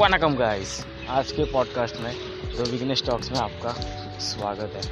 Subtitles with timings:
[0.00, 2.14] Vanakkam guys आज के podcast में
[2.58, 3.68] द विग्नेश टॉक्स में आपका
[4.18, 4.82] स्वागत है।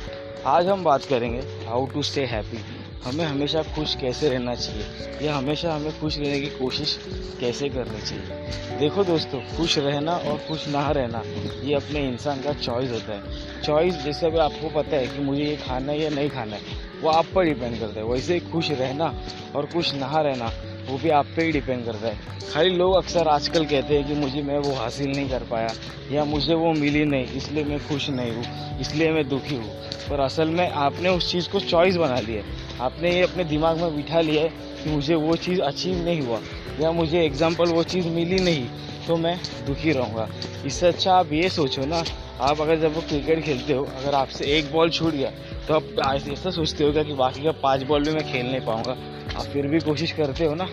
[0.46, 2.58] आज हम बात करेंगे हाउ टू स्टे हैप्पी
[3.04, 5.26] हमें हमेशा खुश कैसे रहना चाहिए?
[5.26, 6.98] या हमेशा हमें खुश रहने की कोशिश
[7.40, 8.78] कैसे करनी चाहिए?
[8.78, 11.22] देखो दोस्तों, खुश रहना और खुश ना रहना,
[11.64, 15.44] ये अपने इंसान का चॉइस होता है। चॉइस जैसे अभी आपको पता है कि मुझे
[15.44, 16.62] ये खाना है या नहीं खाना है,
[17.02, 19.14] वो आप पर डिपेंड करता है। वैसे खुश रहना
[19.56, 20.52] और खुश ना रहना
[20.88, 24.14] वो भी आप पे ही डिपेंड करता है। खाली लोग अक्सर आजकल कहते हैं कि
[24.14, 25.74] मुझे मैं वो हासिल नहीं कर पाया,
[26.12, 28.44] या मुझे वो मिली नहीं, इसलिए मैं खुश नहीं हूँ,
[28.80, 29.70] इसलिए मैं दुखी हूँ।
[30.08, 33.78] पर असल में आपने उस चीज़ को चॉइस बना लिया है। आपने ये अपने दिमाग
[33.78, 34.48] में बिठा लिया है
[34.82, 36.40] कि मुझे वो चीज़ अचीव नहीं हुआ,
[36.80, 38.66] या मुझे एग्ज़ाम्पल वो चीज़ मिली नहीं
[39.06, 40.28] तो मैं दुखी रहूँगा।
[40.66, 42.02] इससे अच्छा आप ये सोचो ना,
[42.40, 45.30] आप अगर जब वो क्रिकेट खेलते हो, अगर आपसे एक बॉल छूट गया
[45.68, 48.96] तो आप ऐसा सोचते हो कि बाकी का पाँच बॉल भी मैं खेल नहीं पाऊँगा?
[49.38, 50.64] आप फिर भी कोशिश करते हो ना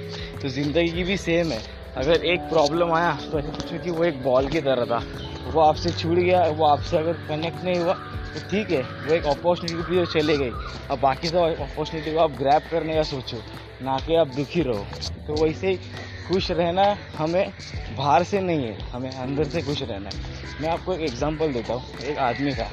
[0.42, 1.62] तो ज़िंदगी की भी सेम है।
[1.98, 5.02] अगर एक प्रॉब्लम आया तो क्योंकि वो एक बॉल की तरह था।
[5.46, 9.26] वो आपसे छूट गया, वो आपसे अगर कनेक्ट नहीं हुआ तो ठीक है, वो एक
[9.28, 10.52] अपॉर्चुनिटी भी चले गई।
[10.92, 13.38] अब बाकी सब अपॉर्चुनिटी को आप ग्रैप करने का सोचो,
[13.82, 14.86] ना कि आप दुखी रहो।
[15.28, 15.78] तो वैसे ही
[16.28, 17.54] खुश रहना हमें
[17.92, 21.74] बाहर से नहीं है, हमें अंदर से खुश रहना है। मैं आपको एक एग्जांपल देता
[21.74, 22.70] हूँ, एक आदमी का।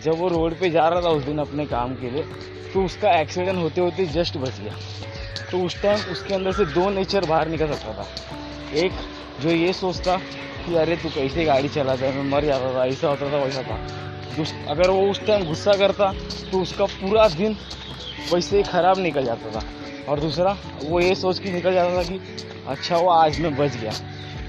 [0.00, 2.22] जब वो रोड पे जा रहा था उस दिन अपने काम के लिए
[2.72, 4.76] तो उसका एक्सीडेंट होते होते जस्ट बच गया।
[5.52, 8.06] तो उस टाइम उसके अंदर से दो नेचर बाहर निकल सकता था।
[8.76, 8.92] एक,
[9.40, 10.16] जो ये सोचता
[10.66, 13.62] कि अरे तू कैसे गाड़ी चलाता है, मैं मर जाता था, ऐसा होता था, वैसा
[13.62, 16.12] था। अगर वो उस टाइम गुस्सा करता
[16.50, 17.56] तो उसका पूरा दिन
[18.32, 19.64] वैसे ही ख़राब निकल जाता था।
[20.08, 22.20] और दूसरा, वो ये सोच के निकल जाता था कि
[22.68, 23.92] अच्छा वो आज मैं बच गया।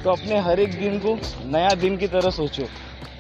[0.04, 2.68] तो अपने हर एक दिन को नया दिन की तरह सोचो।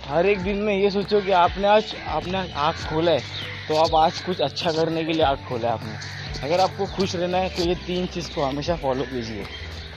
[0.07, 3.21] हर एक दिन में ये सोचो कि आपने आज, आपने आँख खोला है
[3.67, 7.15] तो आप आज कुछ अच्छा करने के लिए आँख खोला है आपने। अगर आपको खुश
[7.15, 9.43] रहना है तो ये तीन चीज़ को हमेशा फॉलो कीजिए।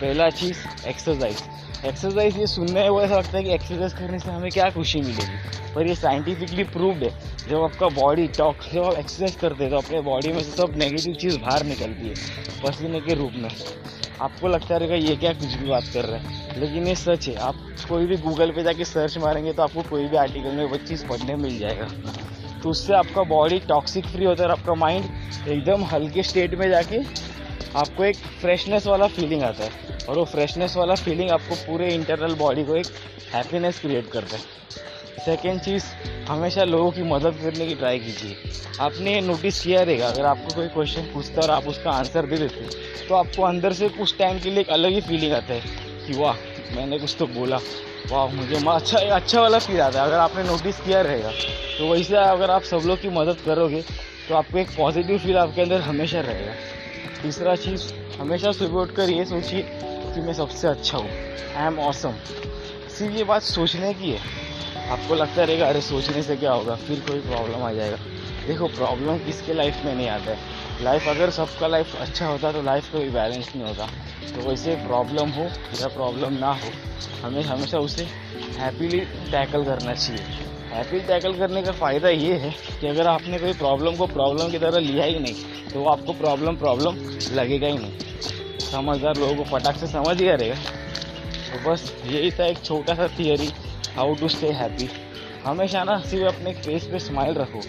[0.00, 0.58] पहला चीज़
[0.88, 1.42] एक्सरसाइज
[1.84, 5.00] एक्सरसाइज ये सुनने में वो ऐसा लगता है कि एक्सरसाइज करने से हमें क्या खुशी
[5.00, 5.72] मिलेगी?
[5.74, 7.10] पर ये साइंटिफिकली प्रूव्ड है।
[7.48, 10.74] जब आपका बॉडी टॉक जब आप एक्सरसाइज करते हैं तो अपने बॉडी में से सब
[10.76, 12.14] नेगेटिव चीज़ बाहर निकलती है,
[12.64, 13.50] पसीने के रूप में।
[14.20, 16.60] आपको लगता रहेगा ये क्या कुछ भी बात कर रहा है?
[16.60, 17.54] लेकिन ये सच है, आप
[17.88, 21.04] कोई भी गूगल पे जाके सर्च मारेंगे तो आपको कोई भी आर्टिकल में वो चीज़
[21.06, 21.88] पढ़ने मिल जाएगा।
[22.66, 26.68] तो उससे आपका बॉडी टॉक्सिक फ्री होता है और आपका माइंड एकदम हल्के स्टेट में
[26.70, 26.98] जाके
[27.78, 32.34] आपको एक फ्रेशनेस वाला फीलिंग आता है। और वो फ्रेशनेस वाला फीलिंग आपको पूरे इंटरनल
[32.34, 32.86] बॉडी को एक
[33.34, 34.42] हैप्पीनेस क्रिएट करता है।
[35.26, 35.84] सेकेंड चीज़,
[36.28, 38.36] हमेशा लोगों की मदद करने की ट्राई कीजिए।
[38.80, 42.36] आपने ये नोटिस किया रहेगा, अगर आपको कोई क्वेश्चन पूछता और आप उसका आंसर दे
[42.36, 45.62] देते तो आपको अंदर से कुछ टाइम के लिए एक अलग ही फीलिंग आता है
[46.06, 46.34] कि वाह,
[46.76, 47.60] मैंने कुछ तो बोला।
[48.10, 51.30] वाह, मुझे अच्छा अच्छा वाला फील आता है। अगर आपने नोटिस किया रहेगा
[51.78, 53.82] तो वैसे अगर आप सब लोग की मदद करोगे
[54.28, 56.54] तो आपको एक पॉजिटिव फील आपके अंदर हमेशा रहेगा।
[57.22, 57.82] तीसरा चीज़,
[58.20, 59.62] हमेशा सुबह उठकर ये सोचिए
[60.14, 61.10] कि मैं सबसे अच्छा हूँ।
[61.56, 62.14] आई एम ऑसम
[62.88, 64.20] सिर्फ़ ये बात सोचने की है।
[64.90, 66.74] आपको लगता रहेगा, अरे सोचने से क्या होगा?
[66.76, 67.96] फिर कोई प्रॉब्लम आ जाएगा।
[68.46, 70.38] देखो प्रॉब्लम किसके लाइफ में नहीं आता है?
[70.82, 73.86] लाइफ अगर सबका लाइफ अच्छा होता तो लाइफ कोई बैलेंस नहीं होता।
[74.32, 75.44] तो वैसे प्रॉब्लम हो
[75.80, 76.70] या प्रॉब्लम ना हो,
[77.22, 78.04] हमें हमेशा उसे
[78.58, 79.00] हैप्पीली
[79.30, 80.22] टैकल करना चाहिए।
[80.72, 82.50] हैप्पी टैकल करने का फ़ायदा ये है
[82.80, 86.12] कि अगर आपने कोई प्रॉब्लम को प्रॉब्लम की तरह लिया ही नहीं तो वो आपको
[86.14, 86.96] प्रॉब्लम प्रॉब्लम
[87.32, 87.92] लगेगा ही नहीं।
[88.70, 90.56] समझदार लोगों को फटाक से समझ गया रहेगा
[91.50, 93.50] तो बस यही था एक छोटा सा theory
[93.96, 94.88] how to stay happy
[95.44, 97.62] हमेशा ना सिर्फ़ अपने फेस पे स्माइल रखो।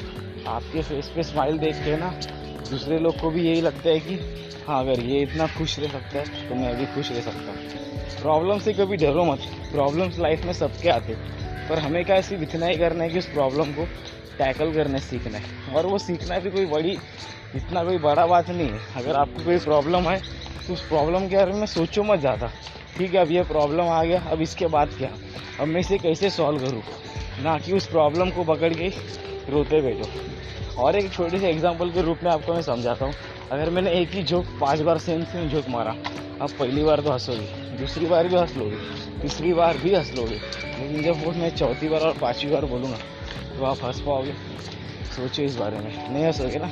[0.50, 2.10] आपके फेस पे स्माइल देख के ना
[2.60, 4.16] दूसरे लोग को भी यही लगता है कि
[4.68, 8.22] हाँ अगर ये इतना खुश रह सकता है तो मैं भी खुश रह सकता हूँ।
[8.22, 9.40] प्रॉब्लम से कभी डरो मत।
[9.72, 11.14] प्रॉब्लम्स लाइफ में सबके आते
[11.70, 13.86] पर हमें क्या सिर्फ़ इतना ही करना है कि उस प्रॉब्लम को
[14.38, 15.76] टैकल करने सीखना है?
[15.76, 16.98] और वो सीखना भी कोई बड़ी,
[17.56, 20.20] इतना कोई बड़ा बात नहीं है। अगर आपको कोई प्रॉब्लम है
[20.68, 22.52] तो उस प्रॉब्लम के बारे में सोचो मत ज़्यादा।
[22.98, 25.10] ठीक है, अब ये प्रॉब्लम आ गया, अब इसके बाद क्या?
[25.60, 26.82] अब मैं इसे कैसे सॉल्व करूँ?
[27.44, 28.90] ना कि उस प्रॉब्लम को पकड़ के
[29.50, 33.14] रोते बैठो और एक छोटे से एग्ज़ाम्पल के रूप में आपको मैं समझाता हूँ।
[33.52, 35.92] अगर मैंने एक ही जोक पाँच बार सेम सेम जोक मारा
[36.42, 38.76] आप पहली बार तो हंसोगे, दूसरी बार भी हंस लोगे,
[39.22, 42.98] तीसरी बार भी हंस लोगे। लेकिन जब वो मैं चौथी बार और पाँचवीं बार बोलूँगा
[43.58, 44.34] तो आप हंस पाओगे।
[45.16, 46.70] सोचो इस बारे में, नहीं हंसोगे ना?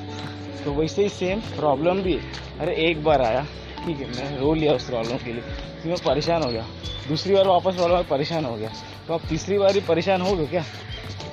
[0.66, 3.46] तो वैसे ही सेम प्रॉब्लम भी है। अरे एक बार आया,
[3.86, 6.66] ठीक है, मैं रो लिया उस प्रॉब्लम के लिए फिर मैं परेशान हो गया।
[7.08, 8.70] दूसरी बार वापस में परेशान हो गया।
[9.08, 10.64] तो आप तीसरी बार ही परेशान हो गए क्या?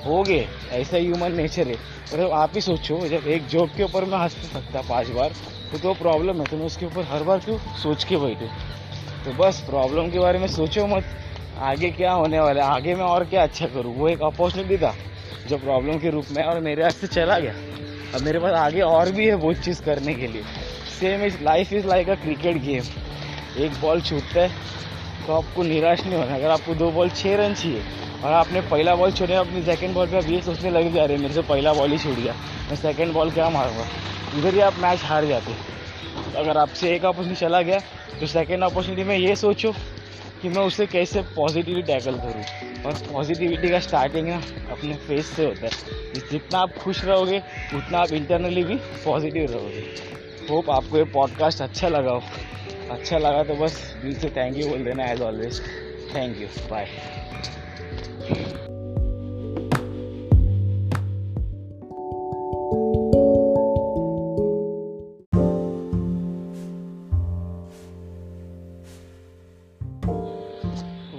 [0.05, 1.75] हो गए, ऐसा ह्यूमन नेचर है।
[2.13, 5.33] अरे आप ही सोचो, जब एक जॉब के ऊपर मैं हंस सकता पाँच बार
[5.71, 8.47] तो तो प्रॉब्लम है तो मैं उसके ऊपर हर बार क्यों सोच के बैठूँ?
[9.25, 11.05] तो बस प्रॉब्लम के बारे में सोचो मत।
[11.61, 12.69] आगे क्या होने वाला है?
[12.71, 13.93] आगे मैं और क्या अच्छा करूँ?
[13.95, 14.95] वो एक अपॉर्चुनिटी था,
[15.47, 17.53] जो प्रॉब्लम के रूप में और मेरे हाथ से चला गया।
[18.13, 20.43] अब मेरे पास आगे और भी है वो चीज़ करने के लिए।
[20.99, 22.83] Same is life is like a cricket game
[23.57, 24.51] एक बॉल छूटता है
[25.27, 27.81] तो आपको निराश नहीं होना। अगर आपको दो बॉल छः रन चाहिए
[28.23, 31.15] और आपने पहला बॉल छोड़े अपनी सेकंड बॉल पे आप ये सोचने लग जा रहे
[31.15, 32.33] हैं मेरे से पहला बॉल ही छूट गया।
[32.69, 33.85] मैं सेकंड बॉल क्या मारूँगा?
[34.37, 35.55] इधर ही आप मैच हार जाते
[36.37, 37.79] अगर आपसे एक अपॉर्चुनिटी चला गया
[38.19, 39.71] तो सेकेंड अपॉर्चुनिटी में ये सोचो
[40.41, 42.43] कि मैं उसे कैसे पॉजिटिवली टैकल करूँ।
[42.85, 44.41] और पॉजिटिविटी का स्टार्टिंग ना
[44.71, 47.37] अपने फेस से होता है। जितना आप खुश रहोगे,
[47.75, 48.75] उतना आप इंटरनली भी
[49.05, 49.83] पॉजिटिव रहोगे।
[50.49, 52.21] होप आपको ये पॉडकास्ट अच्छा लगा हो।
[52.91, 55.61] अच्छा लगा तो बस दिल से थैंक यू बोल देना as always
[56.15, 56.85] thank you bye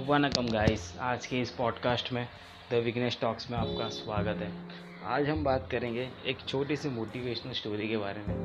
[0.07, 2.27] vanakkam guys आज के इस पॉडकास्ट में
[2.71, 4.51] द विग्नेश टॉक्स में आपका स्वागत है.
[5.05, 8.35] आज हम बात करेंगे एक छोटी सी मोटिवेशनल स्टोरी के बारे में.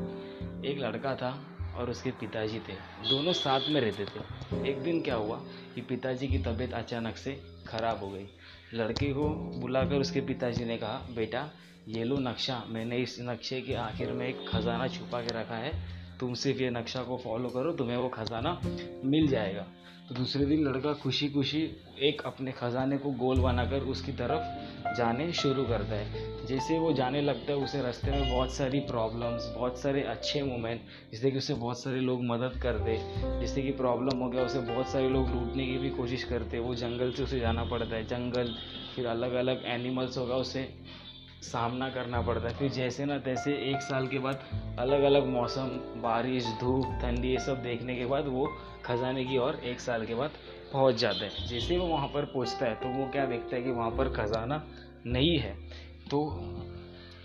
[0.65, 1.47] एक लड़का था
[1.77, 2.73] और उसके पिताजी थे।
[3.11, 5.37] दोनों साथ में रहते थे। एक दिन क्या हुआ
[5.75, 8.27] कि पिताजी की तबीयत अचानक से ख़राब हो गई।
[8.75, 9.29] लड़के को
[9.61, 11.51] बुलाकर उसके पिताजी ने कहा, बेटा,
[11.89, 16.00] ये लो नक्शा। मैंने इस नक्शे के आखिर में एक ख़जाना छुपा के रखा है।
[16.21, 18.61] तुम सिर्फ़ ये नक्शा को फॉलो करो, तुम्हें वो ख़जाना
[19.05, 19.67] मिल जाएगा।
[20.09, 21.61] तो दूसरे दिन लड़का खुशी खुशी
[22.03, 27.21] एक अपने ख़जाने को गोल बनाकर उसकी तरफ़ जाने शुरू करता है। जैसे वो जाने
[27.23, 30.81] लगता है, उसे रास्ते में बहुत सारी प्रॉब्लम्स बहुत सारे अच्छे मोमेंट
[31.11, 32.97] जिससे कि उसे बहुत सारे लोग मदद करते
[33.41, 36.75] जैसे कि प्रॉब्लम हो गया, उसे बहुत सारे लोग लूटने की भी कोशिश करते। वो
[36.75, 38.55] जंगल से उसे जाना पड़ता है, जंगल,
[38.97, 40.69] फिर अलग अलग एनिमल्स होगा उसे
[41.43, 44.45] सामना करना पड़ता है। फिर जैसे ना तैसे एक साल के बाद
[44.79, 45.69] अलग अलग मौसम,
[46.03, 48.47] बारिश, धूप, ठंडी, ये सब देखने के बाद वो
[48.85, 50.31] खजाने की ओर एक साल के बाद
[50.73, 53.71] पहुँच जाता है। जैसे वो वहाँ पर पहुँचता है तो वो क्या देखता है कि
[53.71, 54.63] वहाँ पर खजाना
[55.07, 55.55] नहीं है।
[56.11, 56.21] तो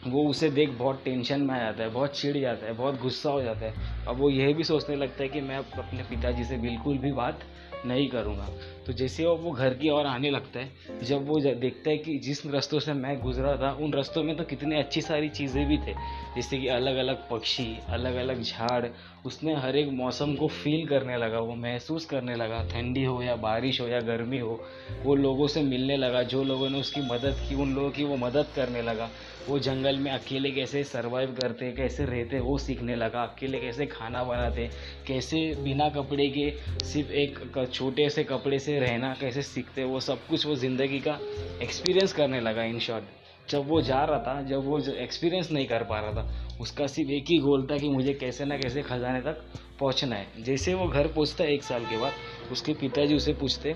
[0.08, 3.30] वो उसे देख बहुत टेंशन में आ जाता है, बहुत चिढ़ जाता है, बहुत गुस्सा
[3.30, 6.58] हो जाता है। अब वो यह भी सोचने लगता है कि मैं अपने पिताजी से
[6.58, 7.40] बिल्कुल भी बात
[7.86, 8.50] नहीं करूँगा।
[8.88, 10.72] तो जैसे वो घर की ओर आने लगता है,
[11.04, 14.44] जब वो देखता है कि जिस रास्तों से मैं गुजरा था, उन रास्तों में तो
[14.44, 15.94] कितनी अच्छी सारी चीज़ें भी थे।
[16.36, 18.86] जैसे कि अलग अलग पक्षी अलग अलग झाड़,
[19.26, 23.36] उसने हर एक मौसम को फील करने लगा, वो महसूस करने लगा। ठंडी हो या
[23.36, 24.60] बारिश हो या गर्मी हो,
[25.04, 28.18] वो लोगों से मिलने लगा, जो लोगों ने उसकी मदद की, उन लोगों की वो
[28.18, 29.10] मदद करने लगा।
[29.48, 34.24] वो जंगल में अकेले कैसे सर्वाइव करते, कैसे रहते, वो सीखने लगा। अकेले कैसे खाना
[34.24, 34.70] बनाते,
[35.08, 36.50] कैसे बिना कपड़े के
[36.86, 37.40] सिर्फ़ एक
[37.76, 41.20] छोटे से कपड़े से रहना, कैसे सीखते वो सब कुछ वो ज़िंदगी का
[41.64, 43.04] एक्सपीरियंस करने लगा इन शॉर्ट
[43.50, 46.30] जब वो जा रहा था, जब वो एक्सपीरियंस नहीं कर पा रहा था,
[46.62, 49.44] उसका सिर्फ़ एक ही गोल था कि मुझे कैसे ना कैसे खजाने तक
[49.80, 52.14] पहुँचना है। जैसे वो घर पहुँचता है एक साल के बाद,
[52.52, 53.76] उसके पिताजी उसे पूछते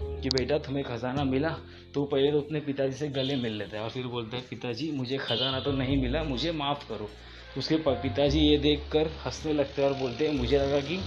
[0.00, 1.56] कि, बेटा, तुम्हें खजाना मिला?
[1.94, 4.90] तो पहले तो अपने पिताजी से गले मिल लेता है और फिर बोलता है, पिताजी,
[4.92, 7.10] मुझे खजाना तो नहीं मिला, मुझे माफ़ करो।
[7.58, 11.00] उसके पिताजी ये देख कर हंसने लगते हैं और बोलते हैं, मुझे लगा कि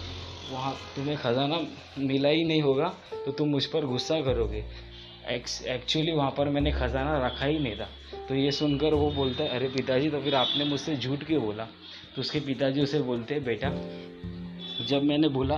[0.48, 1.60] वहाँ तुम्हें ख़जाना
[2.00, 2.88] मिला ही नहीं होगा
[3.26, 4.64] तो तुम मुझ पर गुस्सा करोगे।
[5.28, 7.88] एक्चुअली वहाँ पर मैंने ख़जाना रखा ही नहीं था।
[8.28, 11.64] तो ये सुनकर वो बोलता है, अरे पिताजी तो फिर आपने मुझसे झूठ क्यों बोला?
[12.16, 13.70] तो उसके पिताजी उसे बोलते हैं, बेटा,
[14.82, 15.58] जब मैंने बोला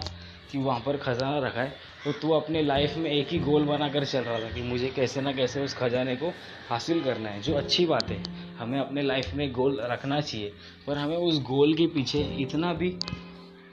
[0.52, 3.88] कि वहाँ पर ख़जाना रखा है तो तू अपने लाइफ में एक ही गोल बना
[3.90, 6.30] कर चल रहा था कि मुझे कैसे ना कैसे उस खजाने को
[6.70, 8.22] हासिल करना है, जो अच्छी बात है।
[8.58, 10.52] हमें अपने लाइफ में गोल रखना चाहिए,
[10.88, 12.90] पर हमें उस गोल के पीछे इतना भी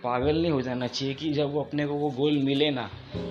[0.04, 2.88] पागल नहीं हो जाना चाहिए कि जब वो अपने को वो गोल मिले ना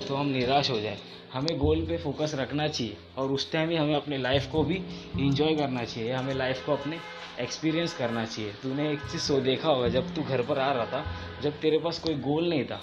[0.08, 0.98] तो हम निराश हो जाए।
[1.32, 4.74] हमें गोल पे फोकस रखना चाहिए और उस टाइम ही हमें अपने लाइफ को भी
[4.74, 6.98] इंजॉय करना चाहिए, हमें लाइफ को अपने
[7.40, 10.84] एक्सपीरियंस करना चाहिए। तूने एक चीज़ सो देखा होगा, जब तू घर पर आ रहा
[10.86, 11.04] था,
[11.42, 12.80] जब तेरे पास कोई गोल नहीं था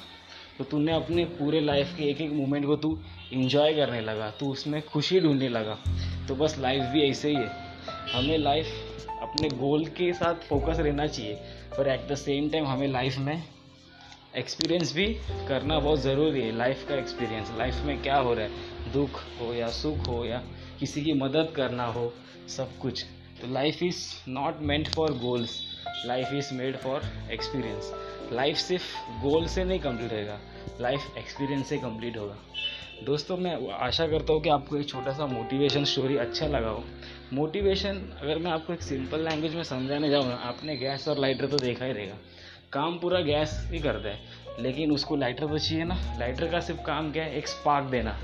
[0.58, 2.98] तो तूने अपने पूरे लाइफ के एक एक मोमेंट को तू
[3.34, 5.78] इंजॉय करने लगा, तू उसमें खुशी ढूँढने लगा।
[6.28, 7.50] तो बस लाइफ भी ऐसे ही है।
[8.14, 8.66] हमें लाइफ
[9.22, 11.34] अपने गोल के साथ फोकस रहना चाहिए,
[11.78, 13.44] पर एट द सेम टाइम हमें लाइफ में
[14.38, 15.06] एक्सपीरियंस भी
[15.48, 18.92] करना बहुत ज़रूरी है लाइफ का एक्सपीरियंस लाइफ में क्या हो रहा है?
[18.94, 20.38] दुख हो या सुख हो या
[20.80, 22.14] किसी की मदद करना हो,
[22.48, 23.04] सब कुछ।
[23.42, 23.98] तो life is
[24.28, 25.60] not meant for goals
[26.06, 27.92] life is made for experience
[28.34, 28.86] life सिर्फ़
[29.22, 30.40] गोल से नहीं कंप्लीट होगा
[30.82, 32.38] लाइफ एक्सपीरियंस से कंप्लीट होगा।
[33.04, 36.84] दोस्तों, मैं आशा करता हूँ कि आपको एक छोटा सा मोटिवेशन स्टोरी अच्छा लगा हो।
[37.34, 41.58] मोटिवेशन अगर मैं आपको एक सिंपल लैंग्वेज में समझाने जाऊँ आपने गैस और लाइटर तो
[41.58, 42.18] देखा ही रहेगा।
[42.74, 44.20] काम पूरा गैस ही करता है
[44.60, 47.38] लेकिन उसको लाइटर तो चाहिए ना। लाइटर का सिर्फ़ काम क्या है?
[47.38, 48.18] एक स्पार्क देना।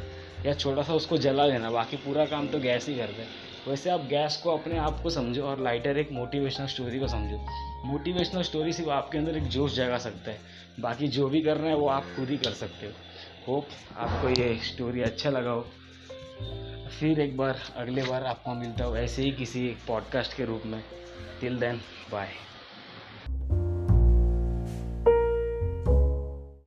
[0.46, 3.28] या छोटा सा उसको जला देना बाकी पूरा काम तो गैस ही करता है
[3.68, 7.38] वैसे आप गैस को अपने आप को समझो और लाइटर एक मोटिवेशनल स्टोरी को समझो।
[7.86, 10.40] मोटिवेशनल स्टोरी सिर्फ़ आपके अंदर एक जोश जगा सकता है।
[10.80, 12.92] बाकी जो भी कर रहे हैं वो आप खुद ही कर सकते हो।
[13.48, 15.62] होप आपको ये स्टोरी अच्छा लगा हो।
[17.00, 20.64] फिर एक बार, अगले बार आपको मिलता हो ऐसे ही किसी एक पॉडकास्ट के रूप
[20.66, 20.84] में।
[21.42, 22.30] Till then bye